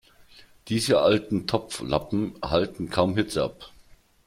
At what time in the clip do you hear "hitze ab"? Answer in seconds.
3.15-3.69